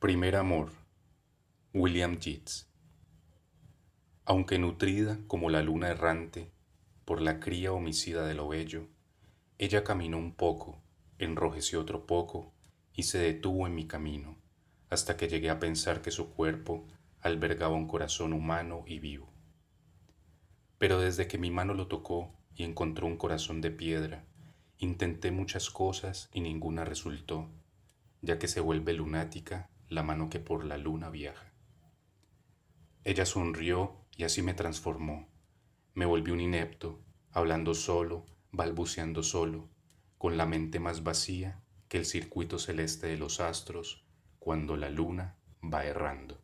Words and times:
Primer 0.00 0.36
amor, 0.36 0.70
William 1.74 2.18
Yeats. 2.18 2.72
Aunque 4.24 4.58
nutrida 4.58 5.18
como 5.26 5.50
la 5.50 5.60
luna 5.60 5.90
errante 5.90 6.50
por 7.04 7.20
la 7.20 7.38
cría 7.38 7.74
homicida 7.74 8.26
de 8.26 8.32
lo 8.32 8.48
bello, 8.48 8.88
ella 9.58 9.84
caminó 9.84 10.16
un 10.16 10.34
poco, 10.34 10.82
enrojeció 11.18 11.82
otro 11.82 12.06
poco 12.06 12.54
y 12.94 13.02
se 13.02 13.18
detuvo 13.18 13.66
en 13.66 13.74
mi 13.74 13.86
camino, 13.86 14.38
hasta 14.88 15.18
que 15.18 15.28
llegué 15.28 15.50
a 15.50 15.58
pensar 15.58 16.00
que 16.00 16.10
su 16.10 16.30
cuerpo 16.30 16.86
albergaba 17.20 17.74
un 17.74 17.86
corazón 17.86 18.32
humano 18.32 18.84
y 18.86 19.00
vivo. 19.00 19.30
Pero 20.78 20.98
desde 20.98 21.28
que 21.28 21.36
mi 21.36 21.50
mano 21.50 21.74
lo 21.74 21.88
tocó 21.88 22.32
y 22.54 22.64
encontró 22.64 23.06
un 23.06 23.18
corazón 23.18 23.60
de 23.60 23.70
piedra, 23.70 24.24
intenté 24.78 25.30
muchas 25.30 25.68
cosas 25.68 26.30
y 26.32 26.40
ninguna 26.40 26.86
resultó, 26.86 27.50
ya 28.22 28.38
que 28.38 28.48
se 28.48 28.60
vuelve 28.60 28.94
lunática 28.94 29.68
la 29.90 30.02
mano 30.04 30.30
que 30.30 30.38
por 30.38 30.64
la 30.64 30.78
luna 30.78 31.10
viaja. 31.10 31.52
Ella 33.02 33.26
sonrió 33.26 34.06
y 34.16 34.22
así 34.22 34.40
me 34.40 34.54
transformó. 34.54 35.28
Me 35.94 36.06
volví 36.06 36.30
un 36.30 36.40
inepto, 36.40 37.02
hablando 37.32 37.74
solo, 37.74 38.24
balbuceando 38.52 39.22
solo, 39.22 39.68
con 40.16 40.36
la 40.36 40.46
mente 40.46 40.78
más 40.78 41.02
vacía 41.02 41.60
que 41.88 41.98
el 41.98 42.06
circuito 42.06 42.58
celeste 42.58 43.08
de 43.08 43.18
los 43.18 43.40
astros 43.40 44.06
cuando 44.38 44.76
la 44.76 44.90
luna 44.90 45.36
va 45.62 45.84
errando. 45.84 46.40